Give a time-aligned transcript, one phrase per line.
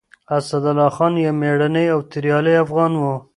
[0.37, 3.03] اسدالله خان يو مېړنی او توريالی افغان و.